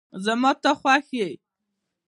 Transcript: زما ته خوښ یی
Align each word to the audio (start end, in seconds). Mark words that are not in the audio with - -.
زما 0.25 0.51
ته 0.61 0.71
خوښ 0.79 1.07
یی 1.19 1.31